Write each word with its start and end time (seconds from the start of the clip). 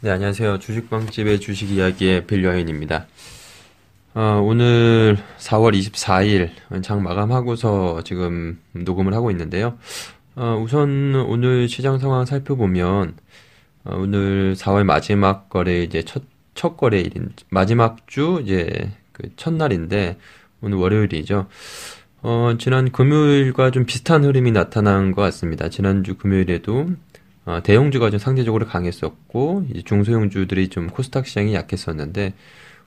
네, 0.00 0.10
안녕하세요. 0.10 0.60
주식방집의 0.60 1.40
주식 1.40 1.72
이야기의 1.72 2.28
빌려인입니다. 2.28 3.08
어, 4.14 4.40
오늘 4.44 5.18
4월 5.38 5.76
24일 5.76 6.84
장 6.84 7.02
마감하고서 7.02 8.04
지금 8.04 8.60
녹음을 8.74 9.12
하고 9.12 9.32
있는데요. 9.32 9.76
어, 10.36 10.56
우선 10.62 11.16
오늘 11.16 11.68
시장 11.68 11.98
상황 11.98 12.26
살펴보면 12.26 13.16
어, 13.82 13.96
오늘 13.96 14.54
4월 14.54 14.84
마지막 14.84 15.48
거래 15.48 15.82
이제 15.82 16.04
첫, 16.04 16.22
첫 16.54 16.76
거래일인 16.76 17.32
마지막 17.50 18.06
주 18.06 18.40
이제 18.44 18.92
그 19.10 19.34
첫날인데 19.34 20.16
오늘 20.60 20.78
월요일이죠. 20.78 21.48
어, 22.22 22.52
지난 22.60 22.92
금요일과 22.92 23.72
좀 23.72 23.84
비슷한 23.84 24.22
흐름이 24.22 24.52
나타난 24.52 25.10
것 25.10 25.22
같습니다. 25.22 25.68
지난주 25.68 26.16
금요일에도 26.16 26.86
어, 27.48 27.62
대형주가 27.62 28.10
좀 28.10 28.18
상대적으로 28.18 28.66
강했었고 28.66 29.64
이제 29.70 29.80
중소형주들이 29.80 30.68
좀 30.68 30.88
코스닥 30.88 31.26
시장이 31.26 31.54
약했었는데 31.54 32.34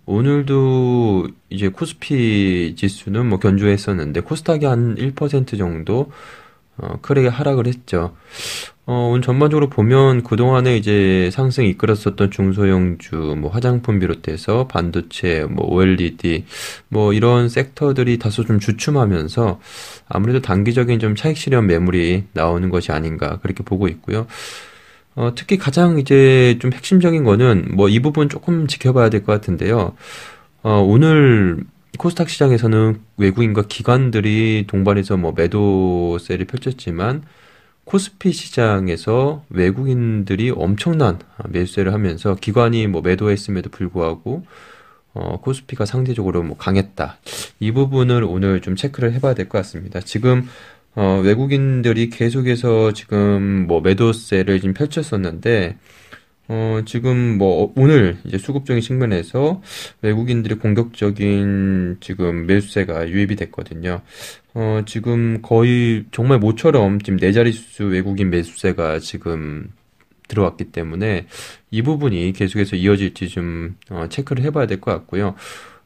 오늘도 0.05 1.29
이제 1.49 1.69
코스피 1.69 2.75
지수는 2.77 3.25
뭐 3.25 3.39
견조했었는데 3.39 4.19
코스닥이 4.21 4.67
한 4.67 4.95
1% 4.97 5.57
정도 5.57 6.11
어, 6.81 6.97
크게 7.01 7.27
하락을 7.27 7.67
했죠. 7.67 8.15
어, 8.87 9.09
오늘 9.11 9.21
전반적으로 9.21 9.69
보면 9.69 10.23
그동안에 10.23 10.75
이제 10.75 11.29
상승 11.31 11.65
이끌었었던 11.65 12.31
중소형주, 12.31 13.35
뭐 13.37 13.51
화장품 13.51 13.99
비롯해서 13.99 14.67
반도체, 14.67 15.45
뭐 15.49 15.67
OLED, 15.67 16.45
뭐 16.89 17.13
이런 17.13 17.47
섹터들이 17.49 18.17
다소 18.17 18.43
좀 18.43 18.59
주춤하면서 18.59 19.59
아무래도 20.09 20.41
단기적인 20.41 20.99
좀 20.99 21.15
차익 21.15 21.37
실현 21.37 21.67
매물이 21.67 22.25
나오는 22.33 22.69
것이 22.69 22.91
아닌가 22.91 23.37
그렇게 23.43 23.63
보고 23.63 23.87
있고요. 23.87 24.25
어, 25.15 25.33
특히 25.35 25.57
가장 25.57 25.99
이제 25.99 26.57
좀 26.61 26.73
핵심적인 26.73 27.23
거는 27.23 27.67
뭐 27.75 27.89
이 27.89 27.99
부분 27.99 28.29
조금 28.29 28.67
지켜봐야 28.67 29.09
될 29.09 29.23
것 29.23 29.33
같은데요. 29.33 29.93
어, 30.63 30.79
오늘 30.81 31.57
코스닥 31.97 32.29
시장에서는 32.29 33.01
외국인과 33.17 33.63
기관들이 33.67 34.65
동반해서 34.67 35.17
뭐 35.17 35.33
매도세를 35.35 36.45
펼쳤지만 36.45 37.23
코스피 37.83 38.31
시장에서 38.31 39.43
외국인들이 39.49 40.51
엄청난 40.51 41.19
매수세를 41.49 41.93
하면서 41.93 42.35
기관이 42.35 42.87
뭐 42.87 43.01
매도했음에도 43.01 43.69
불구하고 43.69 44.45
어, 45.13 45.41
코스피가 45.41 45.85
상대적으로 45.85 46.41
뭐 46.41 46.55
강했다. 46.57 47.17
이 47.59 47.71
부분을 47.71 48.23
오늘 48.23 48.61
좀 48.61 48.75
체크를 48.77 49.11
해봐야 49.13 49.33
될 49.33 49.49
것 49.49 49.57
같습니다. 49.59 49.99
지금 49.99 50.47
어, 50.95 51.21
외국인들이 51.23 52.09
계속해서 52.09 52.93
지금 52.93 53.67
뭐 53.67 53.81
매도세를 53.81 54.61
지금 54.61 54.73
펼쳤었는데 54.73 55.77
어, 56.53 56.81
지금 56.85 57.37
뭐 57.37 57.71
오늘 57.77 58.17
이제 58.25 58.37
수급적인 58.37 58.81
측면에서 58.81 59.61
외국인들이 60.01 60.55
공격적인 60.55 61.99
지금 62.01 62.45
매수세가 62.45 63.07
유입이 63.07 63.37
됐거든요. 63.37 64.01
어, 64.53 64.81
지금 64.85 65.41
거의 65.41 66.03
정말 66.11 66.39
모처럼 66.39 66.99
지금 66.99 67.17
네 67.19 67.31
자릿수 67.31 67.85
외국인 67.85 68.29
매수세가 68.31 68.99
지금 68.99 69.69
들어왔기 70.27 70.65
때문에 70.73 71.27
이 71.69 71.81
부분이 71.83 72.33
계속해서 72.33 72.75
이어질지 72.75 73.29
좀 73.29 73.77
어, 73.89 74.07
체크를 74.09 74.43
해봐야 74.43 74.65
될 74.67 74.81
것 74.81 74.91
같고요. 74.91 75.35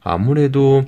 아무래도 0.01 0.83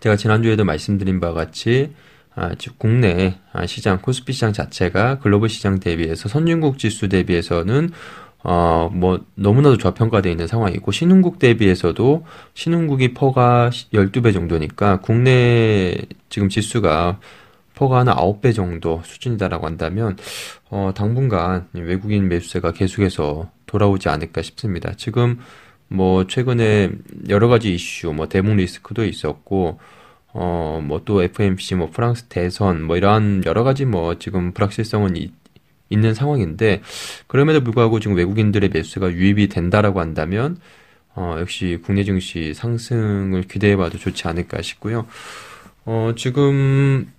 제가 0.00 0.16
지난주에도 0.16 0.64
말씀드린 0.64 1.20
바와 1.20 1.34
같이 1.34 1.92
아, 2.34 2.54
즉 2.56 2.78
국내 2.78 3.38
시장 3.66 4.00
코스피 4.00 4.32
시장 4.32 4.52
자체가 4.52 5.18
글로벌 5.20 5.48
시장 5.48 5.78
대비해서 5.80 6.28
선진국 6.28 6.78
지수 6.78 7.08
대비해서는 7.08 7.90
어, 8.44 8.88
뭐, 8.92 9.24
너무나도 9.34 9.78
저평가되어 9.78 10.30
있는 10.30 10.46
상황이고, 10.46 10.92
신흥국 10.92 11.38
대비해서도 11.38 12.24
신흥국이 12.54 13.14
퍼가 13.14 13.70
12배 13.92 14.32
정도니까, 14.32 15.00
국내 15.00 15.96
지금 16.30 16.48
지수가 16.48 17.20
퍼가 17.74 17.98
하나 18.00 18.14
9배 18.14 18.54
정도 18.54 19.02
수준이다라고 19.04 19.66
한다면, 19.66 20.16
어, 20.70 20.92
당분간 20.94 21.68
외국인 21.74 22.28
매수세가 22.28 22.72
계속해서 22.72 23.50
돌아오지 23.66 24.08
않을까 24.08 24.42
싶습니다. 24.42 24.92
지금 24.96 25.38
뭐, 25.88 26.26
최근에 26.26 26.90
여러 27.28 27.48
가지 27.48 27.74
이슈, 27.74 28.12
뭐, 28.12 28.28
대북 28.28 28.54
리스크도 28.56 29.04
있었고, 29.04 29.78
어, 30.32 30.80
뭐 30.84 31.00
또 31.04 31.22
FMC, 31.22 31.74
뭐 31.76 31.90
프랑스 31.90 32.24
대선, 32.24 32.82
뭐 32.82 32.96
이러한 32.96 33.42
여러 33.46 33.64
가지 33.64 33.84
뭐 33.84 34.18
지금 34.18 34.52
불확실성은 34.52 35.16
있, 35.16 35.32
있는 35.90 36.14
상황인데 36.14 36.82
그럼에도 37.26 37.62
불구하고 37.62 38.00
지금 38.00 38.16
외국인들의 38.16 38.70
매수가 38.70 39.12
유입이 39.12 39.48
된다라고 39.48 40.00
한다면 40.00 40.58
어, 41.14 41.36
역시 41.40 41.78
국내 41.84 42.04
증시 42.04 42.54
상승을 42.54 43.42
기대해봐도 43.42 43.98
좋지 43.98 44.28
않을까 44.28 44.62
싶고요. 44.62 45.06
어, 45.84 46.12
지금 46.16 47.10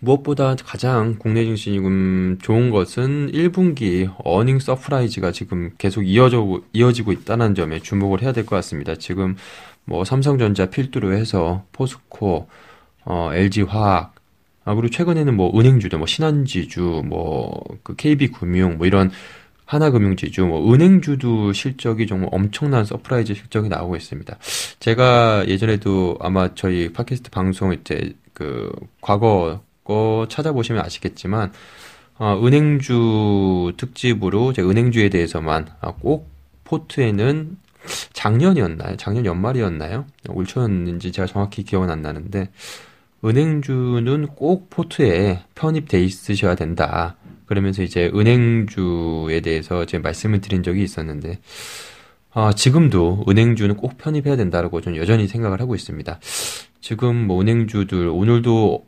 무엇보다 0.00 0.56
가장 0.56 1.16
국내 1.18 1.44
증시 1.44 1.72
지금 1.72 2.38
좋은 2.42 2.70
것은 2.70 3.32
1분기 3.32 4.12
earning 4.24 4.58
surprise가 4.58 5.32
지금 5.32 5.70
계속 5.78 6.02
이어져, 6.02 6.60
이어지고 6.72 7.12
있다는 7.12 7.54
점에 7.54 7.80
주목을 7.80 8.22
해야 8.22 8.32
될 8.32 8.44
것 8.44 8.56
같습니다. 8.56 8.94
지금 8.96 9.36
뭐 9.84 10.04
삼성전자 10.04 10.66
필두로 10.66 11.12
해서 11.14 11.64
포스코, 11.72 12.48
어, 13.04 13.30
LG화학, 13.32 14.15
아, 14.66 14.74
그리고 14.74 14.90
최근에는 14.90 15.34
뭐 15.34 15.58
은행주들, 15.58 15.96
뭐 15.98 16.06
신한지주, 16.06 17.02
뭐 17.06 17.56
그 17.82 17.94
KB금융, 17.96 18.78
뭐 18.78 18.86
이런 18.86 19.10
하나금융지주, 19.64 20.44
뭐 20.44 20.72
은행주도 20.74 21.52
실적이 21.52 22.06
정말 22.06 22.28
엄청난 22.32 22.84
surprise 22.84 23.34
실적이 23.34 23.68
나오고 23.68 23.96
있습니다. 23.96 24.36
제가 24.80 25.44
예전에도 25.48 26.16
아마 26.20 26.54
저희 26.54 26.92
팟캐스트 26.92 27.30
방송 27.30 27.72
이제 27.72 28.14
그 28.32 28.72
과거 29.00 29.60
거 29.84 30.26
찾아보시면 30.28 30.84
아시겠지만 30.84 31.52
어, 32.18 32.40
은행주 32.44 33.74
특집으로 33.76 34.52
제 34.52 34.62
은행주에 34.62 35.10
대해서만 35.10 35.68
아, 35.80 35.92
꼭 35.92 36.28
포트에는 36.64 37.56
작년이었나요? 38.12 38.96
작년 38.96 39.24
연말이었나요? 39.24 40.06
올 40.28 40.44
초였는지 40.44 41.12
제가 41.12 41.26
정확히 41.26 41.62
기억은 41.62 41.88
안 41.88 42.02
나는데 42.02 42.50
은행주는 43.24 44.26
꼭 44.28 44.70
포트에 44.70 45.40
편입돼 45.54 46.02
있으셔야 46.02 46.54
된다. 46.54 47.16
그러면서 47.46 47.82
이제 47.82 48.10
은행주에 48.14 49.40
대해서 49.40 49.84
제 49.86 49.98
말씀을 49.98 50.40
드린 50.40 50.62
적이 50.62 50.82
있었는데 50.82 51.38
아, 52.32 52.52
지금도 52.52 53.24
은행주는 53.28 53.76
꼭 53.76 53.96
편입해야 53.98 54.36
된다라고 54.36 54.80
저는 54.80 54.98
여전히 54.98 55.26
생각을 55.26 55.60
하고 55.60 55.74
있습니다. 55.74 56.18
지금 56.80 57.26
뭐 57.26 57.40
은행주들 57.40 58.08
오늘도 58.08 58.86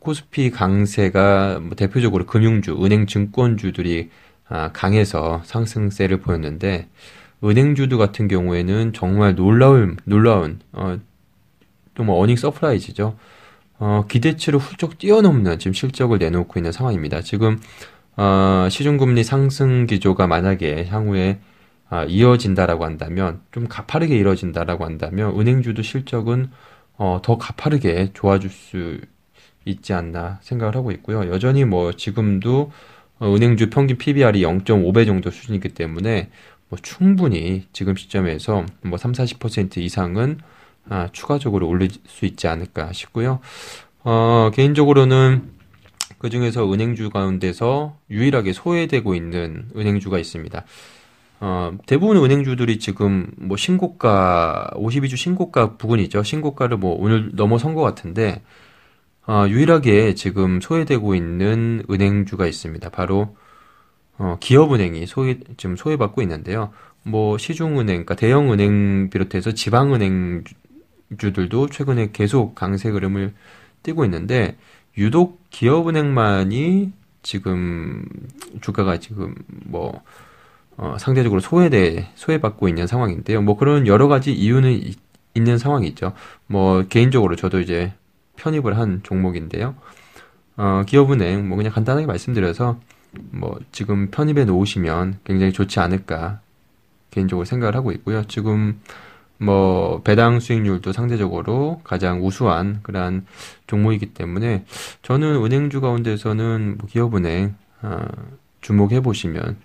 코스피 0.00 0.50
강세가 0.50 1.60
뭐 1.60 1.74
대표적으로 1.76 2.26
금융주, 2.26 2.82
은행 2.84 3.06
증권주들이 3.06 4.10
아, 4.48 4.70
강해서 4.72 5.42
상승세를 5.44 6.20
보였는데 6.20 6.88
은행주들 7.44 7.98
같은 7.98 8.26
경우에는 8.26 8.92
정말 8.94 9.34
놀라운 9.34 9.96
놀라운 10.04 10.60
어, 10.72 10.98
또 11.94 12.04
뭐 12.04 12.18
earning 12.20 12.36
surprise죠. 12.36 13.16
어, 13.78 14.04
기대치를 14.08 14.58
훌쩍 14.58 14.98
뛰어넘는 14.98 15.58
지금 15.58 15.72
실적을 15.72 16.18
내놓고 16.18 16.58
있는 16.58 16.72
상황입니다. 16.72 17.22
지금 17.22 17.60
어, 18.16 18.68
시중금리 18.70 19.22
상승 19.22 19.86
기조가 19.86 20.26
만약에 20.26 20.86
향후에 20.86 21.40
어, 21.90 22.04
이어진다라고 22.04 22.84
한다면 22.84 23.40
좀 23.52 23.66
가파르게 23.68 24.18
이어진다라고 24.18 24.84
한다면 24.84 25.38
은행주도 25.38 25.82
실적은 25.82 26.50
어, 26.96 27.20
더 27.22 27.38
가파르게 27.38 28.10
좋아질 28.14 28.50
수 28.50 28.98
있지 29.64 29.92
않나 29.92 30.38
생각을 30.42 30.74
하고 30.74 30.90
있고요. 30.92 31.30
여전히 31.30 31.64
뭐 31.64 31.92
지금도 31.92 32.72
어, 33.20 33.34
은행주 33.34 33.70
평균 33.70 33.96
PBR이 33.96 34.42
0.5배 34.42 35.06
정도 35.06 35.30
수준이기 35.30 35.70
때문에 35.70 36.30
뭐 36.68 36.78
충분히 36.82 37.66
지금 37.72 37.96
시점에서 37.96 38.66
뭐 38.82 38.98
3, 38.98 39.12
40% 39.12 39.78
이상은 39.78 40.38
아, 40.88 41.08
추가적으로 41.12 41.68
올릴 41.68 41.90
수 42.06 42.24
있지 42.24 42.48
않을까 42.48 42.92
싶고요. 42.92 43.40
어, 44.04 44.50
개인적으로는 44.54 45.50
그 46.18 46.30
중에서 46.30 46.70
은행주 46.72 47.10
가운데서 47.10 47.96
유일하게 48.10 48.52
소외되고 48.52 49.14
있는 49.14 49.68
은행주가 49.76 50.18
있습니다. 50.18 50.64
어, 51.40 51.78
대부분 51.86 52.16
은행주들이 52.16 52.78
지금 52.78 53.30
뭐 53.36 53.56
신고가, 53.56 54.70
52주 54.74 55.16
신고가 55.16 55.76
부근이죠. 55.76 56.22
신고가를 56.22 56.78
뭐 56.78 56.96
오늘 56.98 57.30
넘어선 57.34 57.74
것 57.74 57.82
같은데, 57.82 58.42
어, 59.26 59.46
유일하게 59.48 60.14
지금 60.14 60.60
소외되고 60.60 61.14
있는 61.14 61.84
은행주가 61.88 62.46
있습니다. 62.46 62.88
바로, 62.90 63.36
어, 64.18 64.36
기업은행이 64.40 65.06
소외, 65.06 65.38
지금 65.56 65.76
소외받고 65.76 66.22
있는데요. 66.22 66.72
뭐 67.04 67.38
시중은행, 67.38 67.86
그러니까 67.86 68.16
대형은행 68.16 69.10
비롯해서 69.10 69.52
지방은행 69.52 70.42
주들도 71.16 71.68
최근에 71.68 72.10
계속 72.12 72.54
강세 72.54 72.88
흐름을 72.88 73.34
띄고 73.82 74.04
있는데 74.04 74.56
유독 74.96 75.40
기업은행만이 75.50 76.92
지금 77.22 78.04
주가가 78.60 78.98
지금 78.98 79.34
뭐 79.46 80.02
어, 80.76 80.96
상대적으로 80.98 81.40
소외돼 81.40 82.10
소외받고 82.14 82.68
있는 82.68 82.86
상황인데요. 82.86 83.42
뭐 83.42 83.56
그런 83.56 83.86
여러 83.86 84.08
가지 84.08 84.32
이유는 84.32 84.72
이, 84.72 84.94
있는 85.34 85.58
상황이죠. 85.58 86.12
뭐 86.46 86.84
개인적으로 86.88 87.36
저도 87.36 87.60
이제 87.60 87.92
편입을 88.36 88.78
한 88.78 89.00
종목인데요. 89.02 89.74
어, 90.56 90.82
기업은행 90.86 91.48
뭐 91.48 91.56
그냥 91.56 91.72
간단하게 91.72 92.06
말씀드려서 92.06 92.80
뭐 93.30 93.58
지금 93.72 94.10
편입해 94.10 94.44
놓으시면 94.44 95.20
굉장히 95.24 95.52
좋지 95.52 95.80
않을까 95.80 96.40
개인적으로 97.10 97.44
생각을 97.44 97.74
하고 97.74 97.92
있고요. 97.92 98.24
지금 98.24 98.80
뭐 99.38 100.02
배당 100.02 100.40
수익률도 100.40 100.92
상대적으로 100.92 101.80
가장 101.84 102.24
우수한 102.24 102.80
그러한 102.82 103.26
종목이기 103.66 104.06
때문에 104.14 104.64
저는 105.02 105.44
은행주 105.44 105.80
가운데서는 105.80 106.76
뭐 106.78 106.88
기업은행 106.88 107.54
어, 107.82 108.00
주목해 108.60 109.00
보시면 109.00 109.56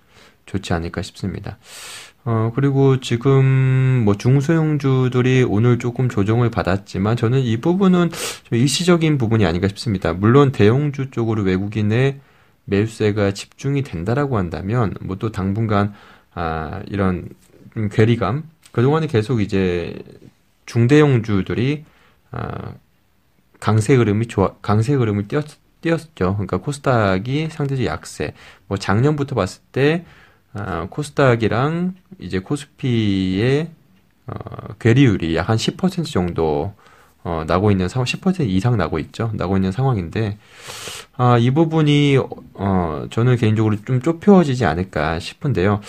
좋지 0.45 0.73
않을까 0.73 1.01
싶습니다. 1.01 1.57
어, 2.25 2.51
그리고 2.55 2.99
지금 3.01 4.03
뭐 4.05 4.15
중소형주들이 4.15 5.43
오늘 5.43 5.77
조금 5.79 6.07
조정을 6.07 6.51
받았지만 6.51 7.17
저는 7.17 7.39
이 7.39 7.57
부분은 7.57 8.11
좀 8.43 8.57
일시적인 8.57 9.17
부분이 9.17 9.45
아닌가 9.45 9.67
싶습니다. 9.67 10.13
물론 10.13 10.51
대형주 10.51 11.11
쪽으로 11.11 11.43
외국인의 11.43 12.19
매수세가 12.65 13.33
집중이 13.33 13.83
된다라고 13.83 14.37
한다면 14.37 14.93
뭐 15.01 15.17
또 15.17 15.31
당분간 15.31 15.93
아, 16.33 16.81
이런 16.87 17.29
괴리감 17.91 18.43
그동안에 18.73 19.07
계속 19.07 19.41
이제 19.41 19.97
중대형주들이 20.67 21.85
아, 22.31 22.75
강세 23.59 23.95
흐름이 23.95 24.27
좋아 24.27 24.55
강세 24.61 24.93
흐름을 24.93 25.29
띄었, 25.29 25.45
띄었죠. 25.81 26.33
그러니까 26.35 26.57
코스닥이 26.57 27.49
상대적 27.51 27.85
약세. 27.85 28.33
뭐 28.67 28.77
작년부터 28.77 29.35
봤을 29.35 29.61
때 29.71 30.05
아, 30.53 30.87
코스닥이랑 30.89 31.95
이제 32.19 32.39
코스피의 32.39 33.71
어, 34.27 34.33
괴리율이 34.79 35.35
약 35.35 35.49
한 35.49 35.57
10% 35.57 36.11
정도 36.11 36.73
어, 37.23 37.43
나고 37.47 37.71
있는 37.71 37.87
상황, 37.89 38.05
10% 38.05 38.47
이상 38.49 38.77
나고 38.77 38.99
있죠. 38.99 39.31
나고 39.35 39.57
있는 39.57 39.71
상황인데, 39.71 40.37
아, 41.15 41.37
이 41.37 41.51
부분이, 41.51 42.17
어, 42.55 43.05
저는 43.11 43.37
개인적으로 43.37 43.77
좀 43.85 44.01
좁혀지지 44.01 44.65
않을까 44.65 45.19
싶은데요. 45.19 45.81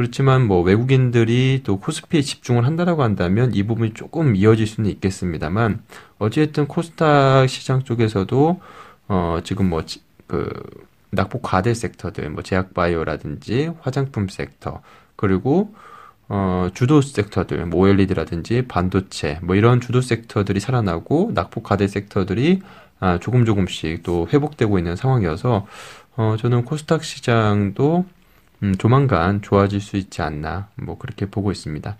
그렇지만 0.00 0.46
뭐 0.46 0.62
외국인들이 0.62 1.60
또 1.62 1.78
코스피에 1.78 2.22
집중을 2.22 2.64
한다라고 2.64 3.02
한다면 3.02 3.52
이 3.52 3.64
부분이 3.64 3.92
조금 3.92 4.34
이어질 4.34 4.66
수는 4.66 4.88
있겠습니다만, 4.88 5.82
어찌됐든 6.18 6.68
코스닥 6.68 7.46
시장 7.50 7.84
쪽에서도, 7.84 8.60
어, 9.08 9.40
지금 9.44 9.68
뭐, 9.68 9.82
그, 10.26 10.50
낙폭 11.10 11.42
과대 11.42 11.74
섹터들, 11.74 12.30
뭐 12.30 12.42
제약 12.42 12.72
바이오라든지 12.72 13.72
화장품 13.82 14.28
섹터, 14.28 14.80
그리고 15.16 15.74
어, 16.30 16.68
주도 16.72 17.02
섹터들, 17.02 17.66
뭐 17.66 17.80
OLED라든지 17.80 18.68
반도체, 18.68 19.38
뭐 19.42 19.54
이런 19.54 19.82
주도 19.82 20.00
섹터들이 20.00 20.60
살아나고 20.60 21.32
낙폭 21.34 21.62
과대 21.62 21.86
섹터들이 21.86 22.62
아, 23.00 23.18
조금 23.18 23.44
조금씩 23.44 24.02
또 24.02 24.26
회복되고 24.32 24.78
있는 24.78 24.96
상황이어서 24.96 25.66
어, 26.16 26.36
저는 26.38 26.64
코스닥 26.64 27.04
시장도 27.04 28.06
음, 28.62 28.74
조만간 28.76 29.42
좋아질 29.42 29.80
수 29.80 29.96
있지 29.96 30.22
않나 30.22 30.68
뭐 30.76 30.98
그렇게 30.98 31.26
보고 31.26 31.50
있습니다. 31.50 31.96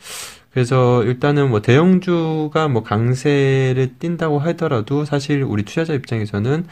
그래서 0.51 1.03
일단은 1.05 1.49
뭐 1.51 1.62
대형주가 1.62 2.69
뭐 2.69 2.83
강세를 2.83 3.95
띈다고 3.99 4.39
하더라도 4.41 5.05
사실 5.05 5.43
우리 5.43 5.62
투자자 5.65 5.95
입장에서는 5.95 6.67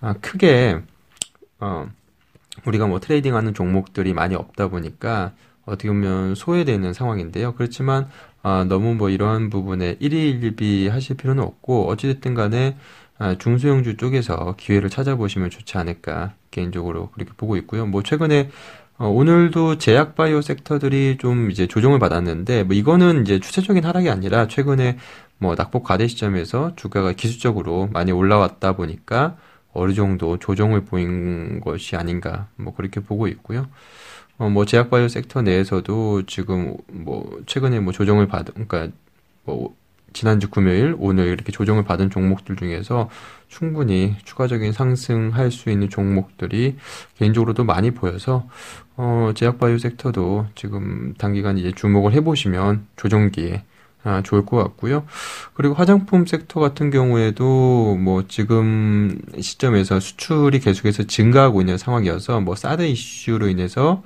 아, 0.00 0.14
크게 0.20 0.80
어, 1.58 1.88
우리가 2.64 2.86
뭐 2.86 3.00
트레이딩하는 3.00 3.54
종목들이 3.54 4.14
많이 4.14 4.34
없다 4.34 4.68
보니까 4.68 5.32
어떻게 5.64 5.88
보면 5.88 6.34
소외되는 6.34 6.92
상황인데요. 6.92 7.54
그렇지만 7.54 8.08
아, 8.42 8.64
너무 8.68 8.94
뭐 8.94 9.10
이러한 9.10 9.50
부분에 9.50 9.96
일희일비 9.98 10.88
하실 10.88 11.16
필요는 11.16 11.42
없고 11.42 11.88
어찌됐든 11.88 12.34
간에 12.34 12.76
아, 13.18 13.36
중소형주 13.36 13.96
쪽에서 13.96 14.54
기회를 14.56 14.90
찾아보시면 14.90 15.50
좋지 15.50 15.78
않을까 15.78 16.34
개인적으로 16.50 17.10
그렇게 17.10 17.32
보고 17.36 17.56
있고요. 17.56 17.86
뭐 17.86 18.02
최근에 18.02 18.50
어, 18.98 19.08
오늘도 19.08 19.76
제약 19.76 20.14
바이오 20.14 20.40
섹터들이 20.40 21.18
좀 21.18 21.50
이제 21.50 21.66
조정을 21.66 21.98
받았는데 21.98 22.62
뭐 22.64 22.74
이거는 22.74 23.22
이제 23.22 23.38
추세적인 23.38 23.84
하락이 23.84 24.08
아니라 24.08 24.48
최근에 24.48 24.96
뭐 25.38 25.54
낙폭 25.54 25.84
과대 25.84 26.06
시점에서 26.06 26.74
주가가 26.76 27.12
기술적으로 27.12 27.88
많이 27.92 28.10
올라왔다 28.10 28.74
보니까 28.74 29.36
어느 29.74 29.92
정도 29.92 30.38
조정을 30.38 30.86
보인 30.86 31.60
것이 31.60 31.94
아닌가 31.96 32.48
뭐 32.56 32.74
그렇게 32.74 33.00
보고 33.00 33.28
있고요. 33.28 33.66
어, 34.38 34.48
뭐 34.48 34.64
제약 34.64 34.88
바이오 34.90 35.08
섹터 35.08 35.42
내에서도 35.42 36.22
지금 36.26 36.76
뭐 36.88 37.42
최근에 37.46 37.80
뭐 37.80 37.92
조정을 37.92 38.28
받은 38.28 38.66
그러니까 38.66 38.96
뭐 39.44 39.76
지난주 40.16 40.48
금요일 40.48 40.96
오늘 40.98 41.26
이렇게 41.26 41.52
조정을 41.52 41.84
받은 41.84 42.08
종목들 42.08 42.56
중에서 42.56 43.10
충분히 43.48 44.16
추가적인 44.24 44.72
상승할 44.72 45.50
수 45.50 45.68
있는 45.68 45.90
종목들이 45.90 46.76
개인적으로도 47.18 47.64
많이 47.64 47.90
보여서 47.90 48.48
어 48.96 49.32
제약바이오 49.34 49.76
섹터도 49.76 50.46
지금 50.54 51.12
단기간 51.18 51.58
이제 51.58 51.70
주목을 51.70 52.14
해보시면 52.14 52.86
조정기에 52.96 53.64
아, 54.04 54.22
좋을 54.22 54.46
것 54.46 54.56
같고요. 54.56 55.04
그리고 55.52 55.74
화장품 55.74 56.24
섹터 56.24 56.60
같은 56.60 56.90
경우에도 56.90 57.96
뭐 57.96 58.24
지금 58.26 59.18
시점에서 59.38 60.00
수출이 60.00 60.60
계속해서 60.60 61.02
증가하고 61.02 61.60
있는 61.60 61.76
상황이어서 61.76 62.40
뭐 62.40 62.54
사드 62.56 62.86
이슈로 62.86 63.48
인해서 63.48 64.02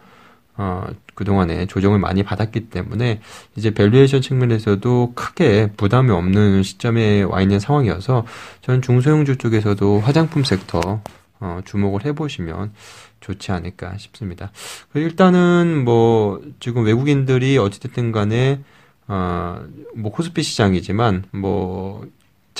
어, 0.62 0.86
그동안에 1.14 1.64
조정을 1.64 1.98
많이 1.98 2.22
받았기 2.22 2.68
때문에 2.68 3.22
이제 3.56 3.70
valuation 3.70 4.20
측면에서도 4.20 5.14
크게 5.14 5.70
부담이 5.74 6.10
없는 6.10 6.62
시점에 6.62 7.22
와 7.22 7.40
있는 7.40 7.58
상황이어서 7.58 8.26
저는 8.60 8.82
중소형주 8.82 9.38
쪽에서도 9.38 10.00
화장품 10.00 10.44
섹터 10.44 11.00
어, 11.40 11.60
주목을 11.64 12.04
해보시면 12.04 12.74
좋지 13.20 13.52
않을까 13.52 13.96
싶습니다. 13.96 14.52
일단은 14.92 15.82
뭐 15.82 16.42
지금 16.60 16.84
외국인들이 16.84 17.56
어찌됐든 17.56 18.12
간에 18.12 18.60
어, 19.08 19.64
뭐 19.96 20.12
코스피 20.12 20.42
시장이지만 20.42 21.24
뭐 21.30 22.06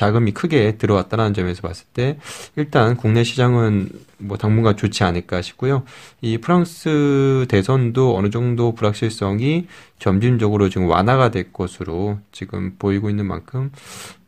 자금이 0.00 0.32
크게 0.32 0.78
들어왔다는 0.78 1.34
점에서 1.34 1.60
봤을 1.60 1.84
때 1.92 2.16
일단 2.56 2.96
국내 2.96 3.22
시장은 3.22 3.90
뭐 4.16 4.38
당분간 4.38 4.74
좋지 4.74 5.04
않을까 5.04 5.42
싶고요. 5.42 5.82
이 6.22 6.38
프랑스 6.38 7.44
대선도 7.50 8.16
어느 8.16 8.30
정도 8.30 8.74
불확실성이 8.74 9.66
점진적으로 9.98 10.70
지금 10.70 10.88
완화가 10.88 11.30
될 11.30 11.52
것으로 11.52 12.18
지금 12.32 12.76
보이고 12.78 13.10
있는 13.10 13.26
만큼 13.26 13.72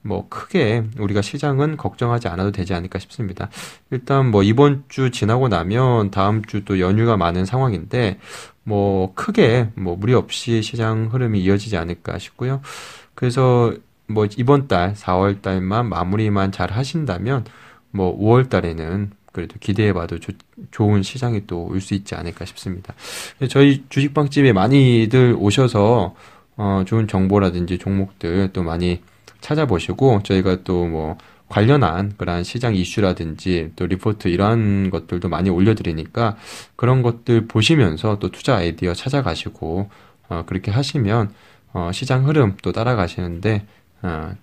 뭐 0.03 0.29
크게 0.29 0.85
우리가 0.99 1.23
시장은 1.23 1.79
걱정하지 1.79 2.29
않아도 2.29 2.53
되지 2.53 2.75
않을까 2.75 2.99
싶습니다. 2.99 3.49
일단 3.91 4.31
뭐 4.31 4.43
이번 4.43 4.85
주 4.91 5.11
지나고 5.11 5.49
나면 5.49 6.11
다음 6.11 6.45
주 6.45 6.67
또 6.67 6.81
연휴가 6.81 7.17
많은 7.17 7.47
상황인데 7.47 8.19
뭐 8.63 9.15
크게 9.15 9.71
뭐 9.75 9.97
무리 9.97 10.13
없이 10.13 10.61
시장 10.61 11.09
흐름이 11.11 11.41
이어지지 11.41 11.79
않을까 11.79 12.19
싶고요. 12.19 12.61
그래서 13.15 13.73
뭐 14.13 14.27
이번 14.37 14.69
달 14.69 14.95
4월 14.95 15.43
달만 15.43 15.89
마무리만 15.89 16.53
잘 16.53 16.71
하신다면 16.71 17.45
뭐 17.91 18.17
5월 18.19 18.49
달에는 18.49 19.11
그래도 19.33 19.55
기대해봐도 19.61 20.19
조, 20.19 20.33
좋은 20.71 21.03
시장이 21.03 21.47
또 21.47 21.67
올 21.67 21.81
수 21.81 21.95
있지 21.95 22.15
않을까 22.15 22.45
싶습니다. 22.45 22.95
저희 23.49 23.85
주식방집에 23.89 24.53
많이들 24.53 25.35
오셔서 25.39 26.15
어, 26.57 26.83
좋은 26.87 27.09
정보라든지 27.09 27.79
종목들 27.79 28.51
또 28.53 28.63
많이 28.63 29.01
찾아보시고 29.41 30.23
저희가 30.23 30.63
또 30.65 30.87
뭐 30.87 31.17
관련한 31.49 32.15
그러한 32.17 32.45
시장 32.45 32.75
이슈라든지 32.75 33.73
또 33.77 33.85
리포트 33.85 34.29
이러한 34.29 34.89
것들도 34.89 35.29
많이 35.29 35.51
올려드리니까 35.51 36.37
그런 36.77 37.03
것들 37.03 37.47
보시면서 37.47 38.19
또 38.21 38.31
투자 38.31 38.57
아이디어 38.57 38.95
찾아가시고 38.95 39.91
어, 40.31 40.45
그렇게 40.47 40.71
하시면 40.71 41.31
어, 41.75 41.91
시장 41.93 42.27
흐름 42.27 42.57
또 42.63 42.73
따라가시는데 42.73 43.67
어, 44.03 44.35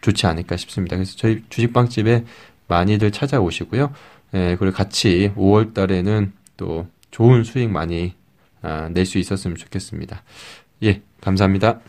좋지 0.00 0.26
않을까 0.26 0.56
싶습니다. 0.56 0.96
그래서 0.96 1.16
저희 1.16 1.42
주식방집에 1.48 2.24
많이들 2.68 3.10
찾아오시고요. 3.10 3.92
예, 4.34 4.56
그리고 4.58 4.74
같이 4.74 5.32
5월 5.36 5.74
달에는 5.74 6.32
또 6.56 6.86
좋은 7.10 7.44
수익 7.44 7.70
많이 7.70 8.14
아, 8.62 8.88
낼수 8.90 9.18
있었으면 9.18 9.56
좋겠습니다. 9.56 10.22
예, 10.84 11.02
감사합니다. 11.20 11.80